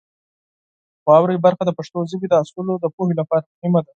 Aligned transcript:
واورئ 1.07 1.37
برخه 1.45 1.63
د 1.65 1.71
پښتو 1.77 1.99
ژبې 2.11 2.27
د 2.29 2.33
اصولو 2.43 2.73
د 2.79 2.85
پوهې 2.95 3.13
لپاره 3.19 3.45
مهمه 3.61 3.79
ده. 3.85 3.89